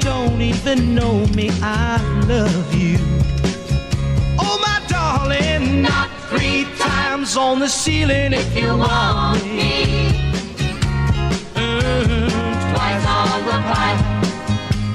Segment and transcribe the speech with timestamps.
[0.00, 1.50] don't even know me.
[1.62, 2.98] I love you.
[4.38, 9.86] Oh, my darling, not three times on the ceiling if you want me.
[11.54, 12.28] Mm,
[12.72, 14.04] Twice on the pipe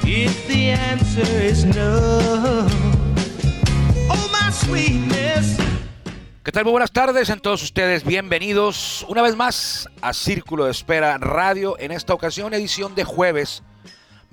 [0.04, 2.66] if the answer is no.
[4.10, 5.56] Oh, my sweetness.
[6.42, 6.64] ¿Qué tal?
[6.64, 8.04] Muy buenas tardes en todos ustedes.
[8.04, 11.76] Bienvenidos una vez más a Círculo de Espera Radio.
[11.80, 13.64] En esta ocasión, edición de jueves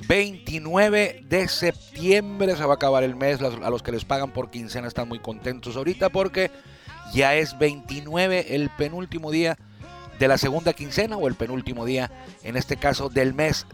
[0.08, 2.56] 29 de septiembre.
[2.56, 3.42] Se va a acabar el mes.
[3.42, 6.52] A los que les pagan por quincena están muy contentos ahorita porque
[7.14, 9.58] ya es 29, el penúltimo día
[10.20, 12.12] de la segunda quincena o el penúltimo día,
[12.44, 13.66] en este caso del mes,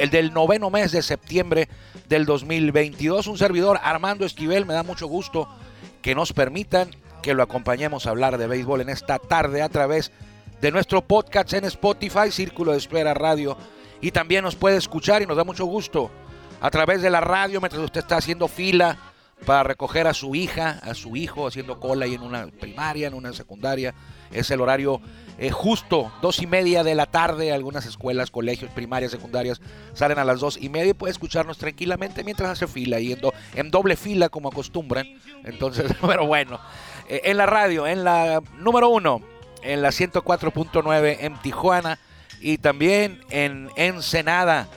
[0.00, 1.68] el del noveno mes de septiembre
[2.08, 3.26] del 2022.
[3.26, 5.48] Un servidor, Armando Esquivel, me da mucho gusto
[6.00, 6.90] que nos permitan
[7.22, 10.10] que lo acompañemos a hablar de béisbol en esta tarde a través
[10.60, 13.56] de nuestro podcast en Spotify, Círculo de Espera Radio.
[14.02, 16.10] Y también nos puede escuchar y nos da mucho gusto
[16.60, 18.98] a través de la radio mientras usted está haciendo fila
[19.46, 23.14] para recoger a su hija, a su hijo, haciendo cola ahí en una primaria, en
[23.14, 23.94] una secundaria.
[24.30, 25.00] Es el horario
[25.38, 27.52] eh, justo, dos y media de la tarde.
[27.52, 29.60] Algunas escuelas, colegios, primarias, secundarias
[29.94, 33.20] salen a las dos y media y puede escucharnos tranquilamente mientras hace fila y en,
[33.20, 35.06] do- en doble fila como acostumbran.
[35.44, 36.60] Entonces, pero bueno,
[37.08, 39.20] eh, en la radio, en la número uno,
[39.62, 41.98] en la 104.9 en Tijuana
[42.42, 44.68] y también en Ensenada,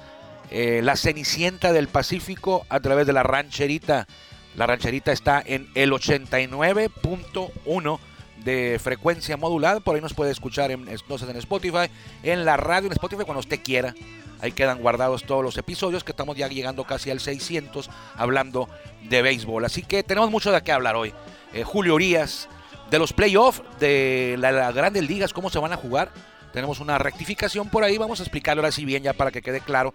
[0.52, 4.08] eh, la Cenicienta del Pacífico a través de la rancherita.
[4.56, 8.00] La rancherita está en el 89.1
[8.44, 9.80] de frecuencia modulada.
[9.80, 11.90] Por ahí nos puede escuchar en, entonces en Spotify,
[12.24, 13.94] en la radio en Spotify cuando usted quiera.
[14.42, 18.70] Ahí quedan guardados todos los episodios que estamos ya llegando casi al 600 hablando
[19.10, 19.66] de béisbol.
[19.66, 21.14] Así que tenemos mucho de qué hablar hoy.
[21.54, 22.48] Eh, Julio Urias,
[22.92, 26.12] de los playoffs, de la- las grandes ligas, cómo se van a jugar.
[26.56, 27.98] Tenemos una rectificación por ahí.
[27.98, 29.94] Vamos a explicarlo ahora sí bien ya para que quede claro.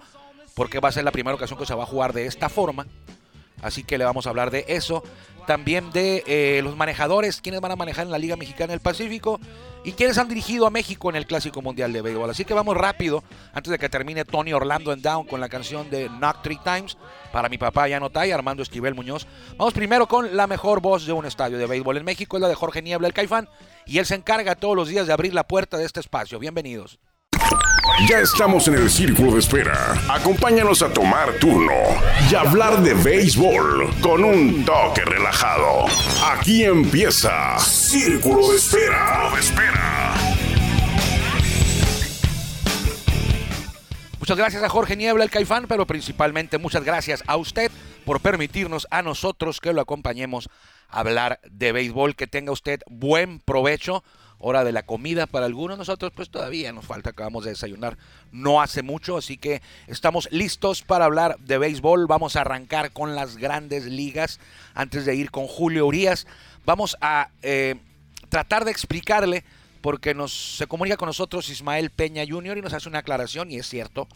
[0.55, 2.87] Porque va a ser la primera ocasión que se va a jugar de esta forma.
[3.63, 5.03] Así que le vamos a hablar de eso.
[5.47, 9.41] También de eh, los manejadores, quienes van a manejar en la Liga Mexicana del Pacífico
[9.85, 12.31] y quienes han dirigido a México en el Clásico Mundial de Béisbol.
[12.31, 15.91] Así que vamos rápido, antes de que termine Tony Orlando en Down con la canción
[15.91, 16.97] de Knock Three Times,
[17.33, 19.27] para mi papá ya no y Armando Esquivel Muñoz.
[19.57, 22.49] Vamos primero con la mejor voz de un estadio de béisbol en México, es la
[22.49, 23.49] de Jorge Niebla, el Caifán,
[23.87, 26.39] y él se encarga todos los días de abrir la puerta de este espacio.
[26.39, 26.99] Bienvenidos.
[28.09, 29.95] Ya estamos en el círculo de espera.
[30.09, 31.73] Acompáñanos a tomar turno
[32.31, 35.85] y hablar de béisbol con un toque relajado.
[36.33, 39.31] Aquí empieza Círculo de Espera.
[39.35, 40.15] de espera.
[44.19, 47.71] Muchas gracias a Jorge Niebla, el Caifán, pero principalmente muchas gracias a usted
[48.05, 50.49] por permitirnos a nosotros que lo acompañemos
[50.89, 52.17] a hablar de béisbol.
[52.17, 54.05] Que tenga usted buen provecho.
[54.41, 55.79] Hora de la comida para algunos.
[55.79, 57.99] Nosotros pues todavía nos falta, acabamos de desayunar
[58.33, 62.07] no hace mucho, así que estamos listos para hablar de béisbol.
[62.07, 64.41] Vamos a arrancar con las grandes ligas
[64.75, 66.27] antes de ir con Julio Urias.
[66.65, 67.77] Vamos a eh,
[68.29, 69.45] tratar de explicarle
[69.81, 72.59] porque nos se comunica con nosotros Ismael Peña Jr.
[72.59, 74.09] y nos hace una aclaración y es cierto,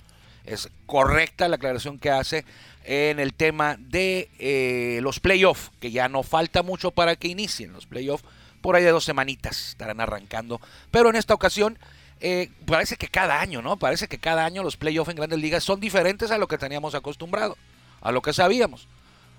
[0.45, 2.45] es correcta la aclaración que hace
[2.85, 7.73] en el tema de eh, los playoffs, que ya no falta mucho para que inicien
[7.73, 8.25] los playoffs,
[8.65, 10.59] por ahí de dos semanitas estarán arrancando,
[10.91, 11.79] pero en esta ocasión
[12.21, 13.77] eh, parece que cada año, ¿no?
[13.77, 16.95] Parece que cada año los playoffs en grandes ligas son diferentes a lo que teníamos
[16.95, 17.59] acostumbrado,
[18.01, 18.89] a lo que sabíamos,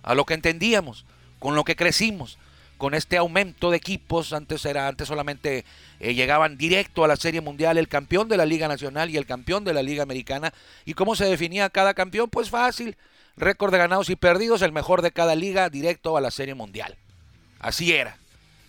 [0.04, 1.06] a lo que entendíamos,
[1.40, 2.38] con lo que crecimos
[2.78, 5.66] con este aumento de equipos, antes era antes solamente
[6.00, 9.26] eh, llegaban directo a la Serie Mundial el campeón de la Liga Nacional y el
[9.26, 10.54] campeón de la Liga Americana.
[10.86, 12.30] ¿Y cómo se definía cada campeón?
[12.30, 12.96] Pues fácil,
[13.38, 16.96] récord de ganados y perdidos, el mejor de cada liga directo a la Serie Mundial.
[17.60, 18.20] Así era.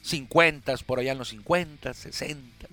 [0.06, 2.68] 50 por allá en los 50, 60.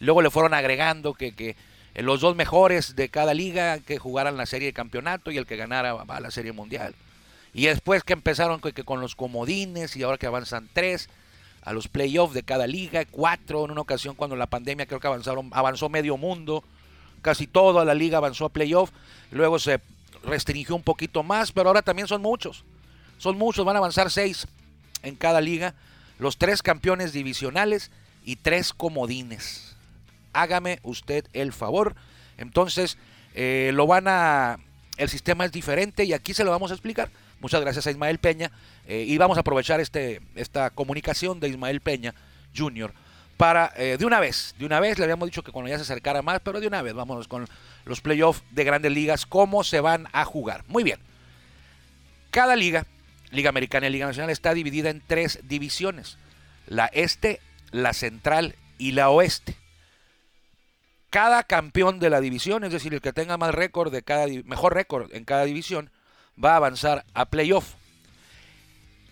[0.00, 1.56] Luego le fueron agregando que, que
[1.94, 5.56] los dos mejores de cada liga que jugaran la serie de campeonato y el que
[5.56, 6.94] ganara va a la serie mundial.
[7.52, 11.08] Y después que empezaron que, que con los comodines y ahora que avanzan tres
[11.62, 15.06] a los playoffs de cada liga, cuatro en una ocasión cuando la pandemia creo que
[15.06, 16.62] avanzaron, avanzó medio mundo,
[17.22, 18.90] casi toda la liga avanzó a playoff,
[19.30, 19.80] luego se
[20.24, 22.64] restringió un poquito más, pero ahora también son muchos,
[23.18, 24.46] son muchos, van a avanzar seis
[25.02, 25.74] en cada liga,
[26.18, 27.90] los tres campeones divisionales
[28.24, 29.76] y tres comodines.
[30.32, 31.94] Hágame usted el favor.
[32.38, 32.98] Entonces,
[33.34, 34.58] eh, lo van a
[34.96, 37.10] el sistema es diferente y aquí se lo vamos a explicar.
[37.40, 38.50] Muchas gracias a Ismael Peña
[38.86, 42.14] eh, y vamos a aprovechar este, esta comunicación de Ismael Peña
[42.56, 42.92] Jr.
[43.36, 45.82] para eh, de una vez, de una vez, le habíamos dicho que cuando ya se
[45.82, 47.46] acercara más, pero de una vez, vámonos con
[47.84, 50.64] los playoffs de grandes ligas, cómo se van a jugar.
[50.68, 50.98] Muy bien.
[52.30, 52.86] Cada liga,
[53.34, 56.16] Liga Americana y Liga Nacional, está dividida en tres divisiones.
[56.66, 57.40] La este,
[57.70, 59.56] la central y la oeste.
[61.10, 64.74] Cada campeón de la división, es decir, el que tenga más récord de cada mejor
[64.74, 65.90] récord en cada división,
[66.42, 67.74] va a avanzar a playoff.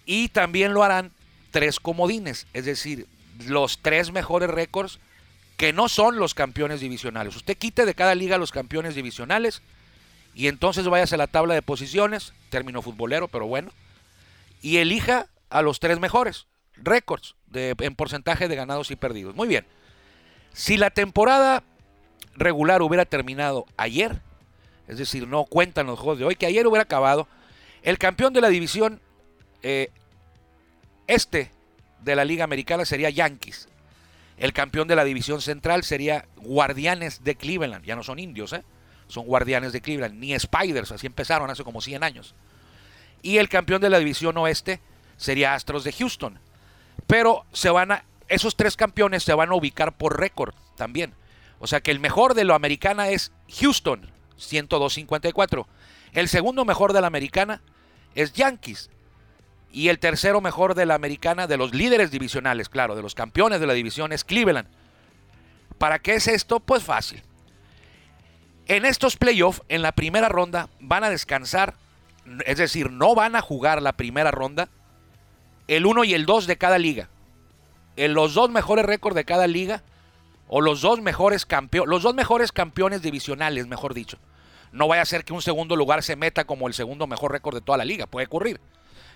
[0.04, 1.12] Y también lo harán
[1.50, 3.06] tres comodines, es decir,
[3.46, 4.98] los tres mejores récords
[5.56, 7.36] que no son los campeones divisionales.
[7.36, 9.62] Usted quite de cada liga los campeones divisionales
[10.34, 13.70] y entonces váyase a la tabla de posiciones, término futbolero, pero bueno,
[14.62, 19.34] y elija a los tres mejores récords en porcentaje de ganados y perdidos.
[19.34, 19.66] Muy bien.
[20.54, 21.62] Si la temporada
[22.34, 24.20] regular hubiera terminado ayer,
[24.88, 27.28] es decir, no cuentan los juegos de hoy, que ayer hubiera acabado,
[27.82, 29.00] el campeón de la división
[29.62, 29.90] eh,
[31.06, 31.50] este
[32.00, 33.68] de la Liga Americana sería Yankees.
[34.38, 37.84] El campeón de la división central sería Guardianes de Cleveland.
[37.84, 38.64] Ya no son indios, ¿eh?
[39.06, 40.18] Son Guardianes de Cleveland.
[40.18, 42.34] Ni Spiders, así empezaron hace como 100 años.
[43.22, 44.80] Y el campeón de la división oeste
[45.16, 46.38] sería Astros de Houston.
[47.06, 51.14] Pero se van a, esos tres campeones se van a ubicar por récord también.
[51.58, 53.30] O sea que el mejor de la americana es
[53.60, 55.66] Houston, 102.54.
[56.12, 57.62] El segundo mejor de la americana
[58.14, 58.90] es Yankees.
[59.70, 63.60] Y el tercero mejor de la americana, de los líderes divisionales, claro, de los campeones
[63.60, 64.68] de la división, es Cleveland.
[65.78, 66.60] ¿Para qué es esto?
[66.60, 67.22] Pues fácil.
[68.66, 71.74] En estos playoffs, en la primera ronda, van a descansar,
[72.46, 74.68] es decir, no van a jugar la primera ronda,
[75.68, 77.08] el 1 y el 2 de cada liga.
[77.96, 79.82] En los dos mejores récords de cada liga
[80.48, 84.18] o los dos mejores campeones, los dos mejores campeones divisionales, mejor dicho.
[84.72, 87.54] No vaya a ser que un segundo lugar se meta como el segundo mejor récord
[87.54, 88.60] de toda la liga, puede ocurrir.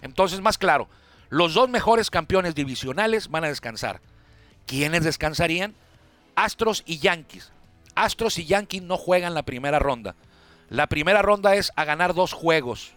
[0.03, 0.89] Entonces, más claro,
[1.31, 4.01] los dos mejores campeones divisionales van a descansar.
[4.67, 5.75] ¿Quiénes descansarían?
[6.35, 7.53] Astros y Yankees.
[7.95, 10.15] Astros y Yankees no juegan la primera ronda.
[10.69, 12.93] La primera ronda es a ganar dos juegos.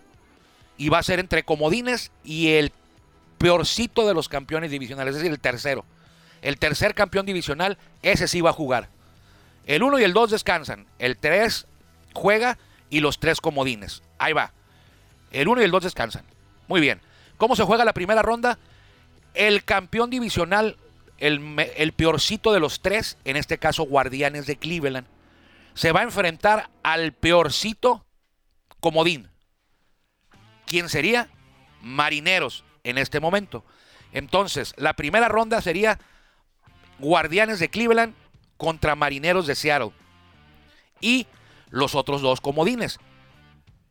[0.77, 2.71] Y va a ser entre comodines y el
[3.37, 5.85] peorcito de los campeones divisionales, es decir, el tercero.
[6.41, 8.89] El tercer campeón divisional, ese sí va a jugar.
[9.65, 10.87] El 1 y el 2 descansan.
[10.99, 11.67] El 3
[12.13, 12.57] juega
[12.89, 14.01] y los 3 comodines.
[14.17, 14.53] Ahí va.
[15.31, 16.23] El 1 y el 2 descansan.
[16.67, 17.01] Muy bien.
[17.37, 18.57] ¿Cómo se juega la primera ronda?
[19.33, 20.77] El campeón divisional,
[21.19, 21.41] el,
[21.75, 25.07] el peorcito de los tres, en este caso Guardianes de Cleveland,
[25.79, 28.05] se va a enfrentar al peorcito
[28.81, 29.29] comodín.
[30.65, 31.29] ¿Quién sería?
[31.81, 33.63] Marineros en este momento.
[34.11, 35.97] Entonces, la primera ronda sería
[36.97, 38.13] Guardianes de Cleveland
[38.57, 39.93] contra Marineros de Seattle.
[40.99, 41.27] Y
[41.69, 42.99] los otros dos comodines.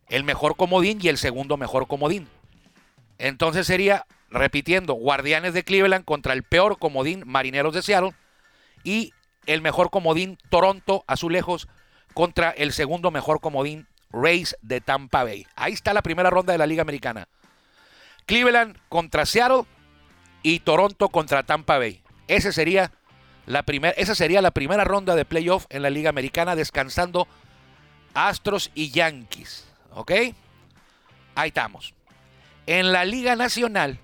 [0.09, 2.29] El mejor comodín y el segundo mejor comodín.
[3.17, 8.13] Entonces sería, repitiendo, Guardianes de Cleveland contra el peor comodín Marineros de Seattle.
[8.83, 9.11] Y
[9.47, 11.67] el mejor comodín Toronto Azulejos
[12.19, 15.47] contra el segundo mejor comodín Rays de Tampa Bay.
[15.55, 17.29] Ahí está la primera ronda de la Liga Americana.
[18.25, 19.63] Cleveland contra Seattle
[20.43, 22.03] y Toronto contra Tampa Bay.
[22.27, 22.91] Ese sería
[23.45, 23.63] la
[23.95, 27.25] esa sería la primera ronda de playoff en la Liga Americana, descansando
[28.13, 29.65] Astros y Yankees.
[29.91, 30.11] ¿Ok?
[31.35, 31.93] Ahí estamos.
[32.65, 33.97] En la Liga Nacional,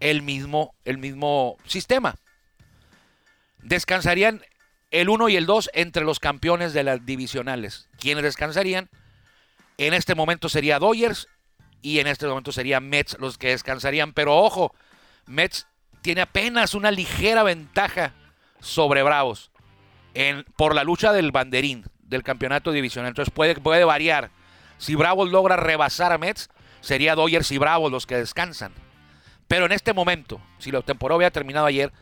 [0.00, 2.14] el mismo, el mismo sistema.
[3.58, 4.40] Descansarían
[4.90, 7.88] el 1 y el 2 entre los campeones de las divisionales.
[7.98, 8.88] ¿Quiénes descansarían?
[9.76, 11.28] En este momento sería Dodgers
[11.82, 14.12] y en este momento sería Mets los que descansarían.
[14.12, 14.74] Pero ojo,
[15.26, 15.66] Mets
[16.02, 18.14] tiene apenas una ligera ventaja
[18.60, 19.50] sobre Bravos
[20.56, 23.10] por la lucha del banderín del campeonato divisional.
[23.10, 24.30] Entonces puede, puede variar.
[24.78, 26.48] Si Bravos logra rebasar a Mets,
[26.80, 28.72] sería Dodgers y Bravos los que descansan.
[29.46, 31.92] Pero en este momento, si la temporada hubiera terminado ayer,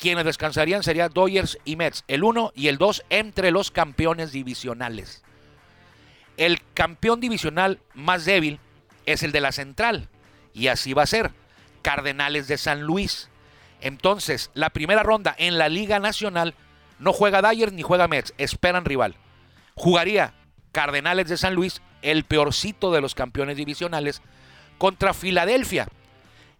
[0.00, 5.22] quienes descansarían serían Dodgers y Mets, el 1 y el 2 entre los campeones divisionales.
[6.38, 8.58] El campeón divisional más débil
[9.04, 10.08] es el de la central,
[10.54, 11.32] y así va a ser.
[11.82, 13.28] Cardenales de San Luis.
[13.80, 16.54] Entonces, la primera ronda en la Liga Nacional
[16.98, 19.16] no juega Dyer ni juega Mets, esperan rival.
[19.74, 20.34] Jugaría
[20.72, 24.22] Cardenales de San Luis, el peorcito de los campeones divisionales,
[24.78, 25.88] contra Filadelfia.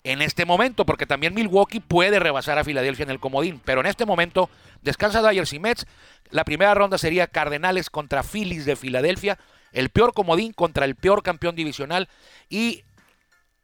[0.02, 3.86] En este momento, porque también Milwaukee puede rebasar a Filadelfia en el comodín, pero en
[3.86, 4.48] este momento
[4.80, 5.86] descansa Dyers y Mets.
[6.30, 9.38] La primera ronda sería Cardenales contra Phillies de Filadelfia,
[9.72, 12.08] el peor comodín contra el peor campeón divisional
[12.48, 12.82] y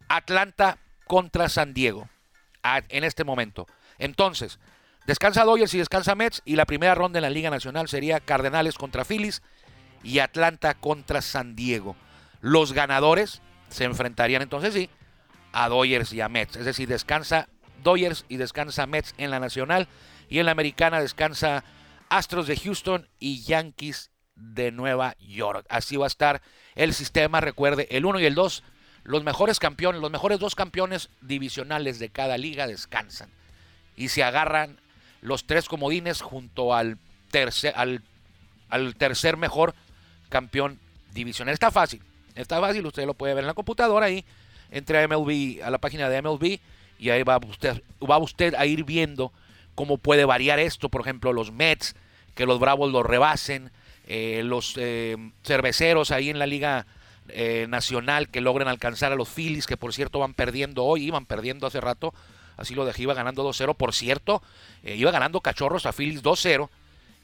[0.09, 2.09] Atlanta contra San Diego
[2.89, 3.67] en este momento.
[3.99, 4.59] Entonces,
[5.07, 8.77] descansa Dodgers y descansa Mets y la primera ronda en la Liga Nacional sería Cardenales
[8.77, 9.43] contra Phillies
[10.03, 11.97] y Atlanta contra San Diego.
[12.41, 13.41] Los ganadores
[13.71, 14.91] se enfrentarían entonces sí
[15.57, 16.57] a Dodgers y a Mets.
[16.57, 17.49] Es decir, descansa
[17.83, 19.89] Dodgers y descansa Mets en la nacional
[20.29, 21.65] y en la americana descansa
[22.11, 25.65] Astros de Houston y Yankees de Nueva York.
[25.71, 26.43] Así va a estar
[26.75, 28.65] el sistema, recuerde, el 1 y el 2,
[29.05, 33.31] los mejores campeones, los mejores dos campeones divisionales de cada liga descansan
[33.97, 34.79] y se agarran
[35.23, 36.99] los tres comodines junto al
[37.31, 38.03] tercer, al,
[38.69, 39.75] al tercer mejor
[40.29, 40.79] campeón
[41.15, 41.55] divisional.
[41.55, 42.03] Está fácil,
[42.35, 44.23] está fácil, usted lo puede ver en la computadora ahí,
[44.71, 46.61] entre a MLB, a la página de MLB
[46.99, 49.33] y ahí va usted, va usted a ir viendo
[49.75, 51.95] cómo puede variar esto, por ejemplo, los Mets,
[52.35, 53.71] que los Bravos los rebasen,
[54.07, 56.87] eh, los eh, cerveceros ahí en la Liga
[57.29, 61.27] eh, Nacional que logren alcanzar a los Phillies, que por cierto van perdiendo hoy, iban
[61.27, 62.15] perdiendo hace rato,
[62.57, 64.43] así lo dejé, iba ganando 2-0, por cierto,
[64.83, 66.71] iba ganando Cachorros a Phillies 2-0,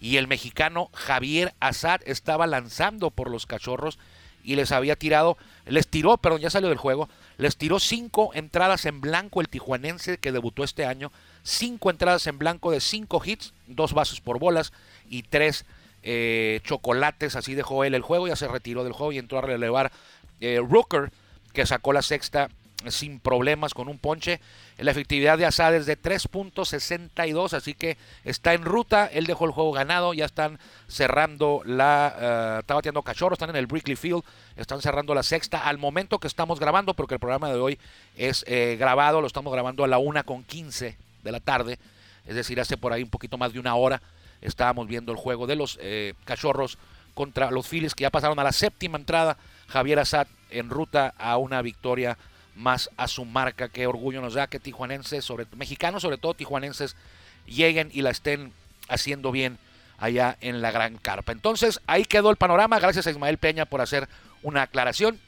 [0.01, 3.99] y el mexicano Javier Azad estaba lanzando por los Cachorros
[4.43, 7.09] y les había tirado, les tiró, perdón, ya salió del juego,
[7.39, 11.13] les tiró cinco entradas en blanco el tijuanense que debutó este año,
[11.43, 14.73] cinco entradas en blanco de cinco hits, dos bases por bolas
[15.09, 15.65] y tres
[16.03, 19.43] eh, chocolates, así dejó él el juego, ya se retiró del juego y entró a
[19.43, 19.93] relevar
[20.41, 21.11] eh, Rooker,
[21.53, 22.49] que sacó la sexta
[22.89, 24.41] sin problemas con un ponche.
[24.79, 29.07] La efectividad de Asad es de 3.62, así que está en ruta.
[29.07, 30.15] Él dejó el juego ganado.
[30.15, 30.59] Ya están
[30.89, 32.57] cerrando la.
[32.57, 34.25] Uh, está bateando cachorro, están en el Brickley Field.
[34.57, 37.79] Están cerrando la sexta al momento que estamos grabando, porque el programa de hoy
[38.17, 39.21] es eh, grabado.
[39.21, 41.79] Lo estamos grabando a la 1.15 de la tarde,
[42.27, 44.03] es decir, hace por ahí un poquito más de una hora.
[44.41, 46.79] Estábamos viendo el juego de los eh, cachorros
[47.15, 49.37] contra los Phillies que ya pasaron a la séptima entrada.
[49.69, 52.19] Javier Assad en ruta a una victoria
[52.55, 53.69] más a su marca.
[53.69, 56.97] Qué orgullo nos da que tijuanenses, sobre, mexicanos sobre todo tijuanenses,
[57.47, 58.53] lleguen y la estén
[58.89, 59.59] haciendo bien
[59.99, 61.33] allá en la Gran Carpa.
[61.33, 62.79] Entonces, ahí quedó el panorama.
[62.79, 64.09] Gracias a Ismael Peña por hacer
[64.43, 65.19] una aclaración.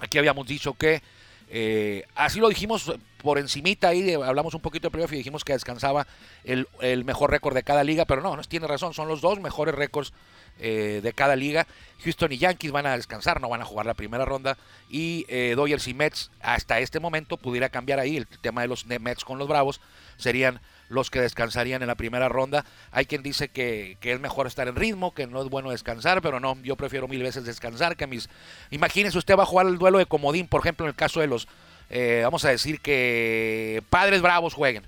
[0.00, 1.02] Aquí habíamos dicho que,
[1.48, 5.52] eh, así lo dijimos por encimita, ahí hablamos un poquito de playoff y dijimos que
[5.52, 6.06] descansaba
[6.44, 9.40] el, el mejor récord de cada liga, pero no, no tiene razón, son los dos
[9.40, 10.12] mejores récords
[10.60, 11.66] eh, de cada liga.
[12.04, 14.56] Houston y Yankees van a descansar, no van a jugar la primera ronda.
[14.88, 18.86] Y eh, Dodgers y Mets, hasta este momento, pudiera cambiar ahí el tema de los
[18.86, 19.80] Mets con los Bravos,
[20.16, 22.64] serían los que descansarían en la primera ronda.
[22.92, 26.40] Hay quien dice que, es mejor estar en ritmo, que no es bueno descansar, pero
[26.40, 28.28] no, yo prefiero mil veces descansar que mis...
[28.70, 31.26] Imagínense, usted va a jugar el duelo de comodín, por ejemplo, en el caso de
[31.26, 31.46] los,
[31.90, 34.84] eh, vamos a decir que padres bravos jueguen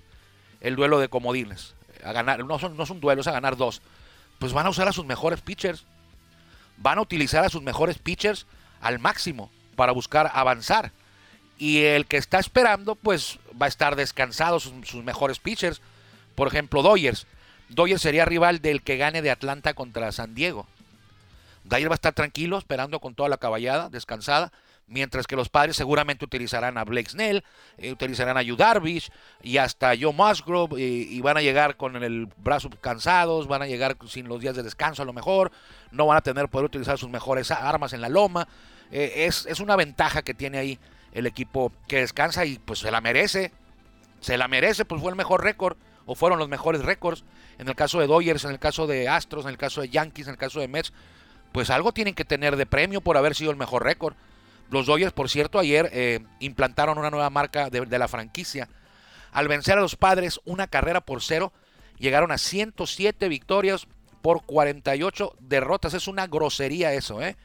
[0.61, 1.75] el duelo de comodines.
[2.03, 3.83] A ganar, no son, no son duelos, a ganar dos
[4.41, 5.85] pues van a usar a sus mejores pitchers.
[6.79, 8.47] Van a utilizar a sus mejores pitchers
[8.81, 10.93] al máximo para buscar avanzar.
[11.59, 15.83] Y el que está esperando, pues va a estar descansado sus, mejores pitchers.
[16.35, 17.27] Por ejemplo, Dodgers.
[17.69, 20.67] Dodgers sería rival del que gane de Atlanta contra San Diego.
[21.65, 24.51] Dodgers va a estar tranquilo, esperando con toda la caballada, descansada
[24.91, 27.43] mientras que los padres seguramente utilizarán a Blake Snell,
[27.79, 29.11] eh, utilizarán a Yu Darvish
[29.43, 33.97] y hasta Joe Musgrove y van a llegar con el brazo cansados, van a llegar
[34.07, 35.53] sin los días de descanso a lo mejor,
[35.93, 38.49] no van a tener poder utilizar sus mejores armas en la loma.
[38.91, 40.79] Eh, es, es una ventaja que tiene ahí
[41.13, 43.53] el equipo que descansa y pues se la merece,
[44.21, 47.25] se la merece, pues fue el mejor récord o fueron los mejores récords.
[47.59, 50.27] En el caso de Dodgers, en el caso de Astros, en el caso de Yankees,
[50.27, 50.93] en el caso de Mets,
[51.53, 54.15] pues algo tienen que tener de premio por haber sido el mejor récord.
[54.71, 58.69] Los Dodgers, por cierto, ayer eh, implantaron una nueva marca de, la franquicia.
[59.33, 61.53] Al vencer a los padres una carrera por cero,
[61.99, 63.87] llegaron a 107 victorias
[64.23, 65.95] por 48 derrotas.
[65.95, 67.37] Es una grosería eso, ¿eh?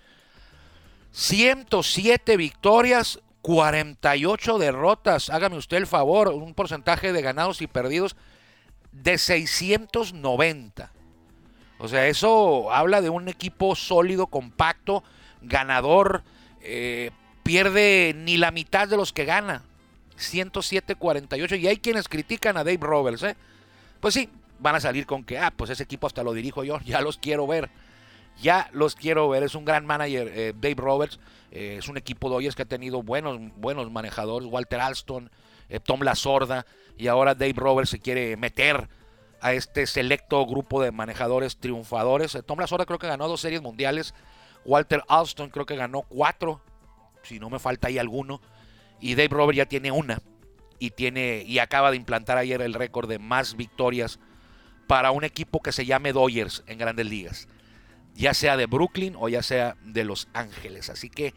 [1.12, 5.30] 107 victorias, 48 derrotas.
[5.30, 8.16] Hágame usted el favor, un porcentaje de ganados y perdidos
[8.92, 10.92] de 690.
[11.80, 15.04] O sea, eso habla de un equipo sólido, compacto,
[15.42, 16.24] ganador,
[16.66, 17.12] eh,
[17.44, 19.64] pierde ni la mitad de los que gana.
[20.18, 21.60] 107-48.
[21.60, 23.24] Y hay quienes critican a Dave Roberts.
[23.24, 23.36] ¿eh?
[24.00, 24.30] Pues sí,
[24.60, 26.80] van a salir con que, ah, pues ese equipo hasta lo dirijo yo.
[26.86, 27.70] Ya los quiero ver.
[28.42, 29.44] Ya los quiero ver.
[29.44, 31.20] Es un gran manager, eh, Dave Roberts.
[31.52, 34.50] es un equipo de hoy que ha tenido buenos, buenos manejadores.
[34.50, 35.30] Walter Alston,
[35.84, 36.66] Tom La Sorda.
[36.98, 38.90] Y ahora Dave Roberts se quiere meter
[39.42, 42.38] a este selecto grupo de manejadores triunfadores.
[42.46, 44.16] Tom La Sorda creo que ganó dos series mundiales
[44.66, 46.60] Walter Alston creo que ganó cuatro,
[47.24, 48.42] si no me falta ahí alguno.
[49.00, 50.22] Y Dave Robert ya tiene una.
[50.80, 54.20] Y, tiene, y acaba de implantar ayer el récord de más victorias
[54.88, 57.48] para un equipo que se llame Dodgers en grandes ligas.
[58.14, 60.90] Ya sea de Brooklyn o ya sea de Los Ángeles.
[60.90, 61.34] Así que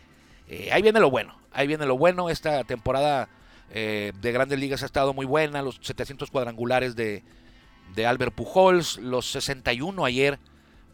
[0.48, 1.38] eh, ahí viene lo bueno.
[1.52, 2.30] Ahí viene lo bueno.
[2.30, 3.28] Esta temporada
[3.70, 5.62] eh, de grandes ligas ha estado muy buena.
[5.62, 7.22] Los 700 cuadrangulares de,
[7.94, 8.98] de Albert Pujols.
[8.98, 10.38] Los 61 ayer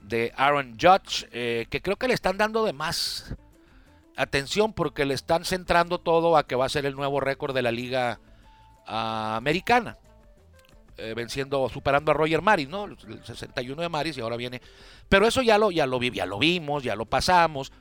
[0.08, 3.34] de Aaron Judge, eh, que creo que le están dando de más
[4.16, 7.62] atención porque le están centrando todo a que va a ser el nuevo récord de
[7.62, 8.20] la liga
[8.86, 9.98] ah, americana.
[10.96, 12.84] Eh, venciendo, superando a Roger Maris, ¿no?
[12.84, 14.62] El 61 de Maris y ahora viene.
[15.08, 17.72] Pero eso ya lo, ya lo, ya lo vimos, ya lo pasamos.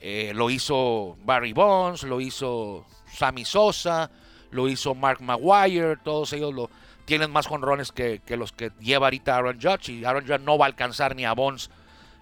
[0.00, 4.08] Eh, lo hizo Barry Bonds, lo hizo Sammy Sosa,
[4.52, 6.70] lo hizo Mark Maguire, todos ellos lo,
[7.10, 9.88] tienen más jonrones que, los que lleva ahorita Aaron Judge.
[9.88, 11.68] Y Aaron Judge no va a alcanzar ni a Bonds,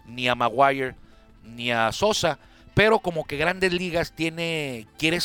[0.06, 0.94] ni a Maguire,
[1.42, 2.38] ni a Sosa.
[2.72, 5.18] Pero como que Grandes Ligas tiene, tiene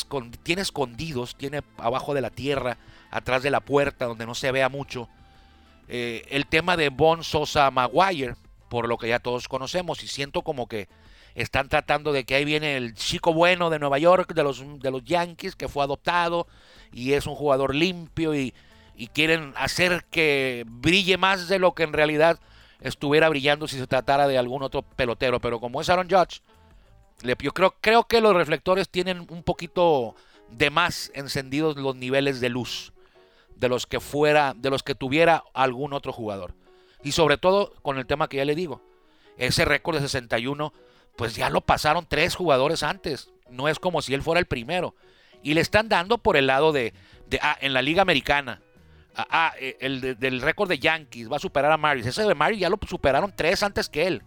[0.60, 2.76] escondidos, tiene abajo de la tierra,
[3.10, 5.08] atrás de la puerta, donde no se vea mucho,
[5.88, 8.34] eh, el tema de Bonds, Sosa, Maguire,
[8.68, 10.04] por lo que ya todos conocemos.
[10.04, 10.88] Y siento como que
[11.34, 14.90] están tratando de que ahí viene el chico bueno de Nueva York, de los, de
[14.90, 16.48] los Yankees, que fue adoptado
[16.92, 18.52] y es un jugador limpio y
[18.96, 22.38] y quieren hacer que brille más de lo que en realidad
[22.80, 25.40] estuviera brillando si se tratara de algún otro pelotero.
[25.40, 26.42] Pero como es Aaron Judge,
[27.22, 30.14] yo creo, creo que los reflectores tienen un poquito
[30.50, 32.92] de más encendidos los niveles de luz
[33.56, 36.54] de los que fuera, de los que tuviera algún otro jugador.
[37.02, 38.82] Y sobre todo con el tema que ya le digo,
[39.36, 40.72] ese récord de 61,
[41.16, 43.30] pues ya lo pasaron tres jugadores antes.
[43.50, 44.94] No es como si él fuera el primero.
[45.42, 46.94] Y le están dando por el lado de,
[47.26, 48.62] de ah, en la Liga Americana,
[49.16, 52.06] Ah, ah eh, el del récord de Yankees va a superar a Maris.
[52.06, 54.22] Ese de Maris ya lo superaron tres antes que él.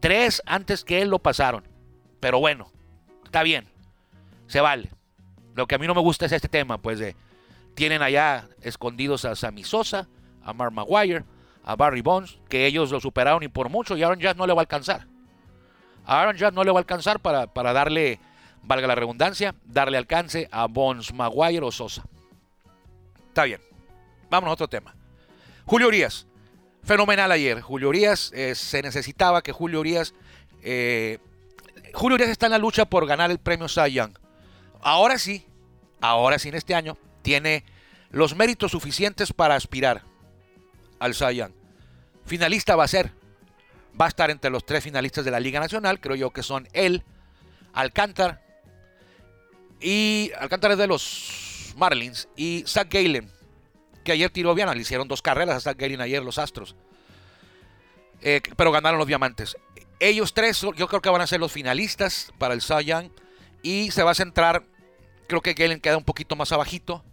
[0.00, 1.64] Tres antes que él lo pasaron.
[2.20, 2.70] Pero bueno,
[3.24, 3.68] está bien.
[4.46, 4.90] Se vale.
[5.54, 7.14] Lo que a mí no me gusta es este tema, pues de
[7.74, 10.08] tienen allá escondidos a Sammy Sosa,
[10.42, 11.24] a Mark Maguire,
[11.64, 14.52] a Barry Bonds, que ellos lo superaron y por mucho, y Aaron Judge no le
[14.52, 15.06] va a alcanzar.
[16.04, 18.18] Aaron Judge no le va a alcanzar para, para darle,
[18.62, 22.02] valga la redundancia, darle alcance a Bonds, Maguire o Sosa.
[23.28, 23.69] Está bien.
[24.30, 24.94] Vámonos a otro tema.
[25.66, 26.26] Julio Urias.
[26.82, 27.60] Fenomenal ayer.
[27.60, 30.14] Julio Urias, eh, se necesitaba que Julio Urias...
[30.62, 31.18] Eh,
[31.92, 34.16] Julio Urias está en la lucha por ganar el premio Cy Young.
[34.80, 35.44] Ahora sí,
[36.00, 37.64] ahora sí en este año, tiene
[38.10, 40.02] los méritos suficientes para aspirar
[41.00, 41.52] al Cy Young.
[42.24, 43.12] Finalista va a ser.
[44.00, 46.00] Va a estar entre los tres finalistas de la Liga Nacional.
[46.00, 47.02] Creo yo que son él,
[47.72, 48.40] Alcántara
[49.80, 53.30] y Alcántara es de los Marlins y Zach Galen
[54.12, 56.76] ayer tiró bien, le hicieron dos carreras hasta Gary ayer los Astros.
[58.22, 59.56] Eh, pero ganaron los diamantes.
[59.98, 63.10] Ellos tres, yo creo que van a ser los finalistas para el Cy Young.
[63.62, 64.64] Y se va a centrar,
[65.26, 67.04] creo que Galen queda un poquito más abajito.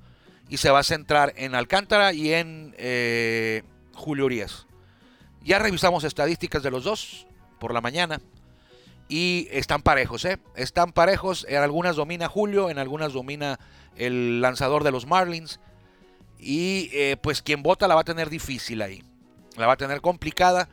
[0.50, 4.66] Y se va a centrar en Alcántara y en eh, Julio Urias.
[5.44, 7.28] Ya revisamos estadísticas de los dos
[7.60, 8.22] por la mañana.
[9.10, 10.40] Y están parejos, ¿eh?
[10.56, 11.46] Están parejos.
[11.50, 13.60] En algunas domina Julio, en algunas domina
[13.96, 15.60] el lanzador de los Marlins.
[16.40, 19.04] Y eh, pues quien vota la va a tener difícil ahí.
[19.56, 20.70] La va a tener complicada.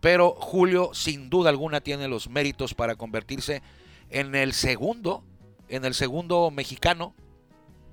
[0.00, 3.62] Pero Julio sin duda alguna tiene los méritos para convertirse
[4.10, 5.24] en el segundo,
[5.68, 7.14] en el segundo mexicano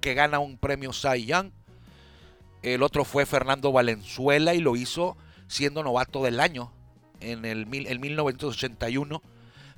[0.02, 1.52] que gana un premio Cy Young.
[2.62, 6.72] El otro fue Fernando Valenzuela y lo hizo siendo novato del año
[7.20, 9.22] en el, 1981.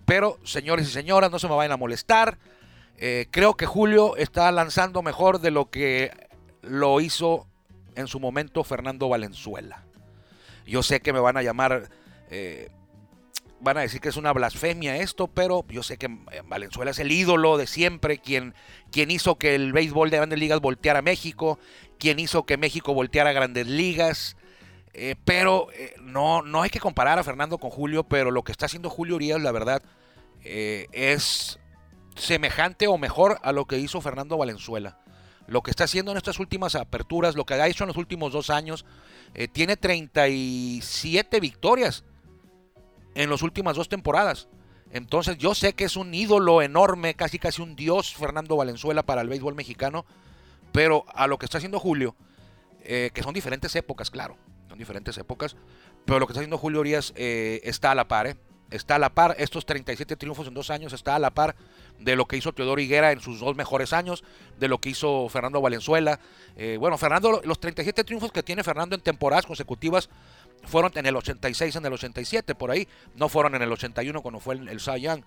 [0.06, 2.38] Pero, señores y señoras, no se me vayan a molestar.
[2.98, 6.12] Eh, creo que Julio está lanzando mejor de lo que
[6.62, 7.48] lo hizo
[7.98, 9.84] en su momento Fernando Valenzuela.
[10.66, 11.90] Yo sé que me van a llamar,
[12.30, 12.70] eh,
[13.60, 17.00] van a decir que es una blasfemia esto, pero yo sé que eh, Valenzuela es
[17.00, 18.54] el ídolo de siempre, quien,
[18.92, 21.58] quien hizo que el béisbol de grandes ligas volteara a México,
[21.98, 24.38] quien hizo que México volteara a grandes ligas.
[24.94, 25.68] Eh, pero
[26.02, 29.16] no, no hay que comparar a Fernando con Julio, pero lo que está haciendo Julio
[29.16, 29.82] Urias, la verdad,
[30.44, 31.60] es
[32.16, 34.98] semejante o mejor a lo que hizo Fernando Valenzuela
[35.48, 38.34] lo que está haciendo en estas últimas aperturas, lo que ha hecho en los últimos
[38.34, 38.86] dos años,
[39.34, 42.04] eh, tiene 37 victorias
[43.16, 44.48] en las últimas dos temporadas.
[44.92, 49.22] Entonces yo sé que es un ídolo enorme, casi casi un dios Fernando Valenzuela para
[49.22, 50.06] el béisbol mexicano,
[50.72, 52.16] pero a lo que está haciendo Julio,
[52.84, 54.38] eh, que son diferentes épocas, claro,
[54.70, 55.56] son diferentes épocas,
[56.06, 58.38] pero lo que está haciendo Julio Urias eh, está a la par,
[58.70, 61.56] está a la par, estos 37 triunfos en dos años está a la par
[62.00, 64.24] de lo que hizo Teodoro Higuera en sus dos mejores años,
[64.60, 66.20] de lo que hizo Fernando Valenzuela.
[66.56, 70.10] Eh, bueno, Fernando, los 37 triunfos que tiene Fernando en temporadas consecutivas
[70.64, 72.88] fueron en el 86, en el 87, por ahí.
[73.16, 75.24] No fueron en el 81 cuando fue el, el.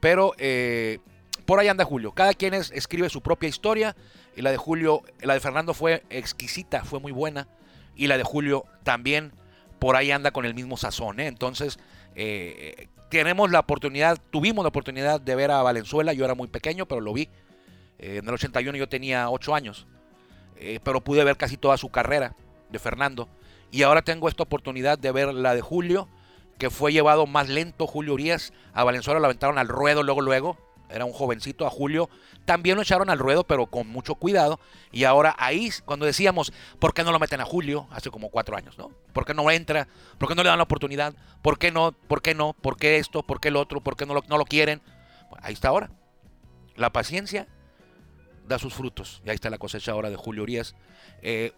[0.00, 0.98] Pero eh,
[1.46, 2.12] por ahí anda Julio.
[2.12, 3.96] Cada quien escribe su propia historia.
[4.36, 7.48] Y la de Julio, la de Fernando fue exquisita, fue muy buena.
[7.96, 9.32] Y la de Julio también
[9.78, 11.20] por ahí anda con el mismo sazón.
[11.20, 11.26] ¿eh?
[11.26, 11.78] Entonces,
[13.08, 17.00] tenemos la oportunidad, tuvimos la oportunidad de ver a Valenzuela, yo era muy pequeño, pero
[17.00, 17.28] lo vi.
[17.98, 19.86] Eh, en el 81 yo tenía 8 años,
[20.56, 22.36] eh, pero pude ver casi toda su carrera
[22.70, 23.28] de Fernando.
[23.70, 26.08] Y ahora tengo esta oportunidad de ver la de Julio,
[26.58, 28.52] que fue llevado más lento Julio Urias.
[28.72, 30.56] A Valenzuela lo aventaron al ruedo luego, luego.
[30.90, 32.08] Era un jovencito, a Julio,
[32.44, 34.58] también lo echaron al ruedo, pero con mucho cuidado.
[34.90, 37.86] Y ahora ahí, cuando decíamos, ¿por qué no lo meten a Julio?
[37.90, 38.90] Hace como cuatro años, ¿no?
[39.12, 39.88] ¿Por qué no entra?
[40.18, 41.14] ¿Por qué no le dan la oportunidad?
[41.42, 41.92] ¿Por qué no?
[41.92, 42.54] ¿Por qué no?
[42.54, 43.22] ¿Por qué esto?
[43.22, 43.80] ¿Por qué el otro?
[43.80, 44.80] ¿Por qué no lo, no lo quieren?
[45.42, 45.90] Ahí está ahora.
[46.76, 47.48] La paciencia
[48.46, 49.20] da sus frutos.
[49.24, 50.74] Y ahí está la cosecha ahora de Julio Urias.
[51.22, 51.52] Eh,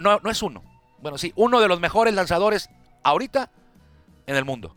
[0.00, 0.62] no, no es uno.
[1.00, 2.70] Bueno, sí, uno de los mejores lanzadores
[3.02, 3.50] ahorita
[4.26, 4.76] en el mundo.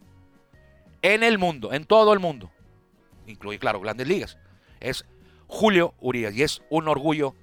[1.01, 2.51] En el mundo, en todo el mundo.
[3.27, 4.37] Incluye, claro, grandes ligas.
[4.79, 5.05] Es
[5.47, 7.35] Julio Urias y es un orgullo.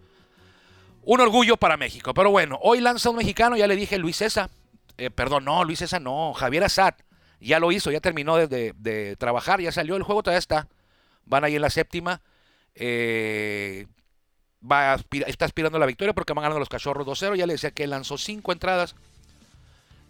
[1.04, 2.14] Un orgullo para México.
[2.14, 4.50] Pero bueno, hoy lanza un mexicano, ya le dije Luis César.
[4.98, 6.32] Eh, perdón, no, Luis César no.
[6.32, 6.94] Javier Assad.
[7.40, 9.96] Ya lo hizo, ya terminó de, de, trabajar, ya salió.
[9.96, 10.68] El juego todavía está.
[11.24, 12.20] Van ahí en la séptima.
[12.74, 13.86] Eh,
[14.62, 17.34] va está aspirando a la victoria porque van ganando los cachorros 2-0.
[17.34, 18.94] Ya le decía que lanzó cinco entradas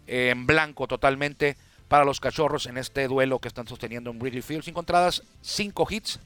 [0.05, 1.57] en blanco totalmente
[1.87, 4.63] para los cachorros en este duelo que están sosteniendo en Wrigley Field.
[4.63, 6.19] Cinco entradas, cinco hits,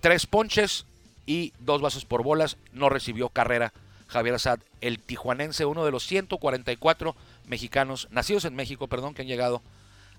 [0.00, 0.86] tres ponches
[1.26, 2.56] y dos bases por bolas.
[2.72, 3.72] No recibió carrera
[4.08, 9.28] Javier Assad, el tijuanense, uno de los 144 mexicanos, nacidos en México, perdón, que han
[9.28, 9.62] llegado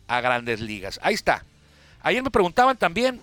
[0.07, 0.99] a grandes ligas.
[1.03, 1.45] Ahí está.
[2.01, 3.21] Ayer me preguntaban también,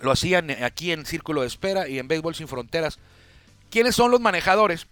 [0.00, 2.98] lo hacían aquí en Círculo de Espera y en Béisbol Sin Fronteras,
[3.70, 4.86] ¿quiénes son los manejadores?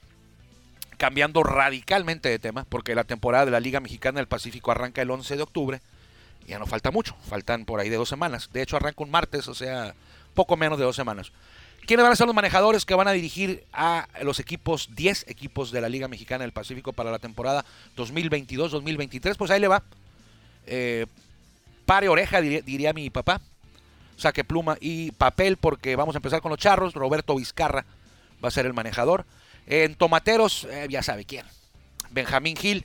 [1.01, 5.11] Cambiando radicalmente de tema, porque la temporada de la Liga Mexicana del Pacífico arranca el
[5.11, 5.81] 11 de octubre.
[6.47, 8.51] Ya no falta mucho, faltan por ahí de dos semanas.
[8.53, 9.95] De hecho, arranca un martes, o sea,
[10.35, 11.33] poco menos de dos semanas.
[11.87, 15.71] ¿Quiénes van a ser los manejadores que van a dirigir a los equipos, 10 equipos
[15.71, 17.65] de la Liga Mexicana del Pacífico para la temporada
[17.97, 19.37] 2022-2023?
[19.39, 19.83] Pues ahí le va.
[20.67, 21.07] Eh,
[21.87, 23.41] pare oreja, diría, mi papá.
[24.19, 26.93] Saque pluma y papel porque vamos a empezar con los charros.
[26.93, 27.87] Roberto Vizcarra
[28.45, 29.25] va a ser el manejador.
[29.71, 31.47] En Tomateros, eh, ya sabe quién.
[32.11, 32.85] Benjamín Gil.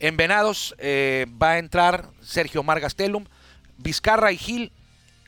[0.00, 3.26] En Venados eh, va a entrar Sergio Margastelum.
[3.78, 4.72] Vizcarra y Gil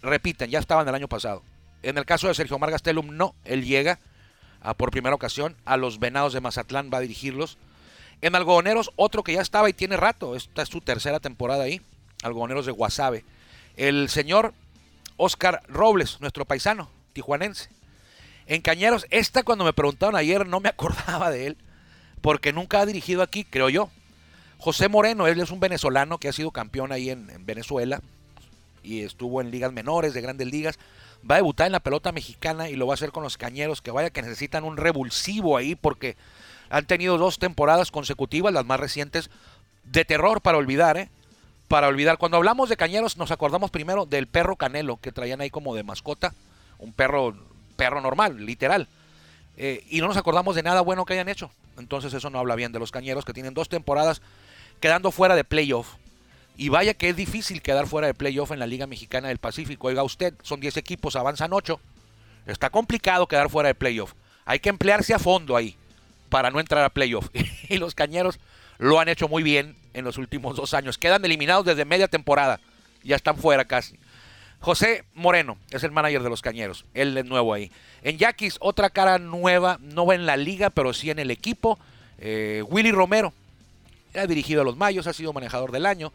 [0.03, 1.45] repiten, ya estaban el año pasado.
[1.85, 4.01] En el caso de Sergio Margastelum, no, él llega
[4.77, 7.59] por primera ocasión a los Venados de Mazatlán, va a dirigirlos.
[8.21, 11.81] En Algodoneros, otro que ya estaba y tiene rato, esta es su tercera temporada ahí,
[12.25, 13.25] Algodoneros de Guasave.
[13.77, 14.53] El señor
[15.17, 17.71] Oscar Robles, nuestro paisano, tijuanense.
[18.47, 21.57] En Cañeros, esta cuando me preguntaron ayer no me acordaba de él,
[22.21, 23.91] porque nunca ha dirigido aquí, creo yo.
[24.59, 28.01] José Moreno, él es un venezolano que ha sido campeón ahí en Venezuela,
[28.83, 30.79] y estuvo en ligas menores, de grandes ligas.
[31.29, 33.81] Va a debutar en la pelota mexicana y lo va a hacer con los cañeros,
[33.81, 36.17] que vaya que necesitan un revulsivo ahí porque
[36.69, 39.31] han tenido dos temporadas consecutivas, las más recientes,
[39.85, 41.09] de terror para olvidar, ¿eh?
[41.69, 42.19] Para olvidar.
[42.19, 45.85] Cuando hablamos de cañeros nos acordamos primero del perro Canelo que traían ahí como de
[45.85, 46.35] mascota,
[46.79, 47.37] un perro,
[47.73, 48.89] perro normal, literal.
[49.57, 51.51] Eh, y no nos acordamos de nada bueno que hayan hecho.
[51.79, 54.23] Entonces eso no habla bien de los cañeros que tienen dos temporadas
[54.81, 55.95] quedando fuera de playoff
[56.57, 59.89] y vaya que es difícil quedar fuera de playoff en la Liga Mexicana del Pacífico.
[59.89, 61.81] Oiga usted, son 10 equipos, avanzan 8.
[62.47, 64.15] Está complicado quedar fuera de playoff.
[64.45, 65.77] Hay que emplearse a fondo ahí
[66.29, 67.29] para no entrar a playoff.
[67.69, 68.39] y los cañeros
[68.79, 70.99] lo han hecho muy bien en los últimos dos años.
[70.99, 72.61] Quedan eliminados desde media temporada.
[73.03, 73.99] Ya están fuera casi.
[74.63, 76.85] José Moreno es el manager de los Cañeros.
[76.95, 77.73] Él es nuevo ahí.
[78.03, 81.81] En Yaquis, otra cara nueva, no va en la liga, pero sí en el equipo.
[82.19, 83.33] Eh, Willy Romero.
[84.15, 86.13] Ha dirigido a los Mayos, ha sido manejador del año.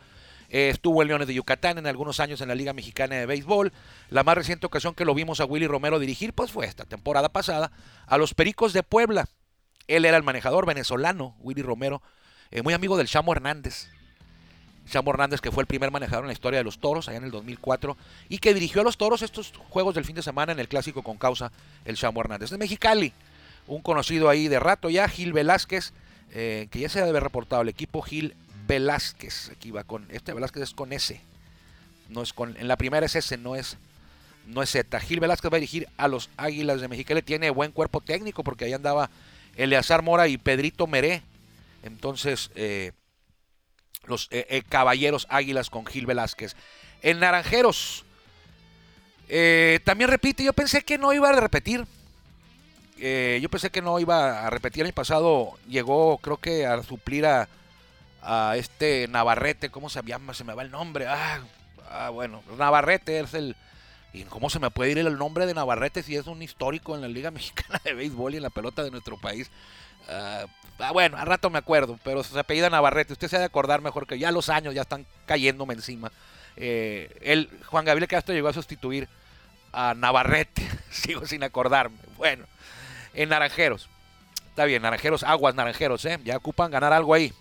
[0.50, 3.74] Eh, estuvo en Leones de Yucatán en algunos años en la Liga Mexicana de Béisbol.
[4.10, 7.28] La más reciente ocasión que lo vimos a Willy Romero dirigir, pues fue esta temporada
[7.28, 7.74] pasada,
[8.06, 9.28] a los Pericos de Puebla.
[9.88, 12.02] Él era el manejador venezolano, Willy Romero,
[12.52, 13.90] eh, muy amigo del Chamo Hernández.
[14.89, 17.26] Chamo Hernández, que fue el primer manejador en la historia de los toros, allá en
[17.26, 17.97] el 2004,
[18.30, 21.04] y que dirigió a los toros estos juegos del fin de semana en el clásico
[21.04, 21.52] con causa,
[21.86, 22.50] el Chamo Hernández.
[22.50, 23.13] De Mexicali,
[23.67, 25.93] un conocido ahí de rato ya, Gil Velázquez,
[26.34, 28.36] eh, que ya se debe reportado el equipo Gil
[28.67, 29.50] Velázquez.
[29.52, 30.06] Aquí va con.
[30.10, 31.19] Este Velázquez es con S.
[32.10, 32.56] No es con.
[32.58, 33.78] En la primera es S, no es.
[34.45, 35.00] No es Z.
[35.00, 37.21] Gil Velázquez va a dirigir a los Águilas de Mexicali.
[37.21, 39.10] Tiene buen cuerpo técnico porque ahí andaba
[39.56, 41.21] Eleazar Mora y Pedrito Meré.
[41.84, 42.91] Entonces, eh,
[44.08, 46.56] los eh, eh, caballeros Águilas con Gil Velázquez.
[47.02, 48.06] En Naranjeros.
[49.84, 51.86] también repite, yo pensé que no iba a repetir.
[52.98, 54.82] yo pensé que no iba a repetir.
[54.82, 57.48] El año pasado llegó, creo que a suplir a,
[58.22, 60.34] a este Navarrete, ¿cómo se llama?
[60.34, 61.08] Se me va el nombre.
[61.08, 61.39] Ah,
[61.89, 63.56] ah, bueno, Navarrete es el...
[64.13, 67.02] ¿Y cómo se me puede ir el nombre de Navarrete si es un histórico en
[67.02, 69.50] la Liga Mexicana de Béisbol y en la pelota de nuestro país?
[70.10, 70.46] Ah,
[70.80, 73.13] ah bueno, al rato me acuerdo, pero se apellida Navarrete.
[73.13, 76.12] Usted se ha de acordar mejor que ya los años ya están cayéndome encima.
[76.56, 79.08] Eh, Juan Gabriel Castro llegó a sustituir
[79.72, 80.68] a Navarrete.
[80.92, 81.98] Sigo sin acordarme.
[82.18, 82.46] Bueno,
[83.13, 83.90] en Naranjeros.
[84.50, 86.20] Está bien, Naranjeros, aguas Naranjeros, ¿eh?
[86.24, 87.32] Ya ocupan ganar algo ahí.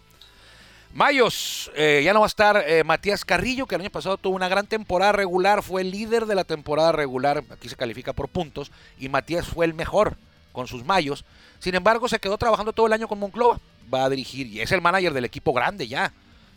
[0.92, 4.34] Mayos, eh, ya no va a estar eh, Matías Carrillo, que el año pasado tuvo
[4.34, 8.28] una gran temporada regular, fue el líder de la temporada regular, aquí se califica por
[8.28, 10.16] puntos, y Matías fue el mejor
[10.52, 11.24] con sus Mayos.
[11.58, 13.60] Sin embargo, se quedó trabajando todo el año con Monclova,
[13.92, 16.12] va a dirigir, y es el manager del equipo grande ya,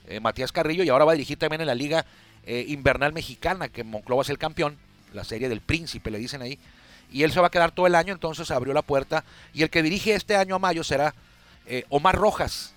[0.08, 2.06] eh, Matías Carrillo, y ahora va a dirigir también en la Liga
[2.46, 4.76] Invernal Mexicana, que Monclova es el campeón,
[5.14, 6.58] la serie del príncipe, le dicen ahí,
[7.12, 9.70] y él se va a quedar todo el año, entonces abrió la puerta, y el
[9.70, 11.14] que dirige este año a Mayo será
[11.90, 12.74] Omar Rojas,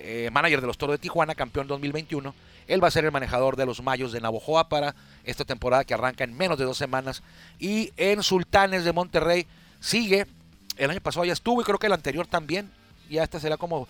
[0.00, 2.34] eh, manager de los Toros de Tijuana, campeón 2021.
[2.68, 5.94] Él va a ser el manejador de los Mayos de Navojoa para esta temporada que
[5.94, 7.22] arranca en menos de dos semanas.
[7.58, 9.46] Y en Sultanes de Monterrey
[9.80, 10.26] sigue.
[10.78, 12.70] El año pasado ya estuvo y creo que el anterior también.
[13.10, 13.88] Ya esta será como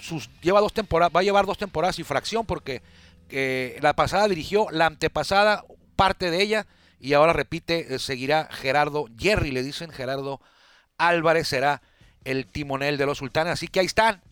[0.00, 2.82] sus lleva dos temporadas, va a llevar dos temporadas y fracción porque
[3.30, 5.64] eh, la pasada dirigió, la antepasada
[5.96, 6.66] parte de ella
[7.00, 10.40] y ahora repite, eh, seguirá Gerardo Jerry, le dicen Gerardo
[10.98, 11.82] Álvarez será
[12.24, 13.52] el timonel de los sultanes.
[13.52, 14.22] Así que ahí están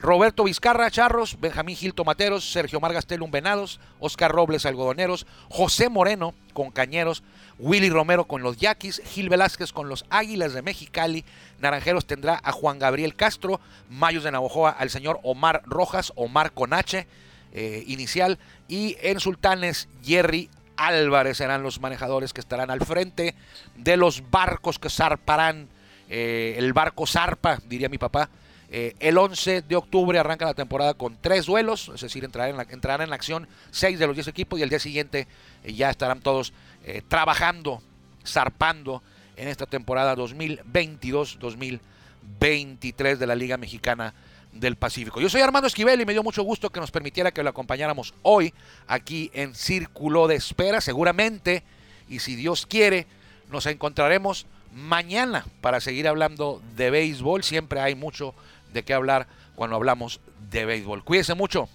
[0.00, 6.70] Roberto Vizcarra, Charros, Benjamín Gil Tomateros, Sergio Margastelum Venados, Oscar Robles Algodoneros, José Moreno con
[6.70, 7.22] Cañeros,
[7.58, 11.24] Willy Romero con los Yaquis, Gil Velázquez con los Águilas de Mexicali,
[11.60, 17.06] Naranjeros tendrá a Juan Gabriel Castro, Mayos de Navojoa al señor Omar Rojas, Omar Conache,
[17.52, 18.38] eh, inicial,
[18.68, 23.34] y en Sultanes Jerry Álvarez serán los manejadores que estarán al frente
[23.76, 25.68] de los barcos que zarparán,
[26.08, 28.30] eh, el barco zarpa, diría mi papá,
[28.74, 33.02] eh, el 11 de octubre arranca la temporada con tres duelos, es decir, entrarán en,
[33.02, 35.28] en acción seis de los diez equipos y el día siguiente
[35.62, 37.82] eh, ya estarán todos eh, trabajando,
[38.26, 39.02] zarpando
[39.36, 44.14] en esta temporada 2022-2023 de la Liga Mexicana
[44.52, 45.20] del Pacífico.
[45.20, 48.14] Yo soy Armando Esquivel y me dio mucho gusto que nos permitiera que lo acompañáramos
[48.22, 48.52] hoy
[48.86, 50.80] aquí en Círculo de Espera.
[50.80, 51.62] Seguramente,
[52.08, 53.06] y si Dios quiere,
[53.50, 57.44] nos encontraremos mañana para seguir hablando de béisbol.
[57.44, 58.34] Siempre hay mucho
[58.72, 61.04] de qué hablar cuando hablamos de béisbol.
[61.04, 61.68] Cuídese mucho,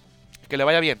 [0.48, 1.00] que le vaya bien.